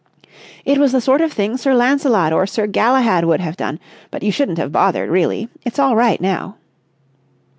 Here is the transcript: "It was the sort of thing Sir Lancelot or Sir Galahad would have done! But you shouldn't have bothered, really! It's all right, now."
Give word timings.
"It 0.65 0.79
was 0.79 0.93
the 0.93 0.99
sort 0.99 1.21
of 1.21 1.31
thing 1.31 1.57
Sir 1.57 1.75
Lancelot 1.75 2.33
or 2.33 2.47
Sir 2.47 2.65
Galahad 2.65 3.23
would 3.25 3.39
have 3.39 3.55
done! 3.55 3.79
But 4.09 4.23
you 4.23 4.31
shouldn't 4.31 4.57
have 4.57 4.71
bothered, 4.71 5.11
really! 5.11 5.47
It's 5.63 5.77
all 5.77 5.95
right, 5.95 6.19
now." 6.19 6.55